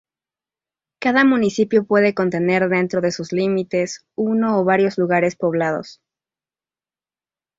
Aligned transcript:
Cada 0.99 1.23
municipio 1.23 1.85
puede 1.85 2.15
contener 2.15 2.69
dentro 2.69 3.01
de 3.01 3.11
sus 3.11 3.31
límites 3.31 4.03
uno 4.15 4.59
o 4.59 4.63
varios 4.63 4.97
lugares 4.97 5.35
poblados. 5.35 6.01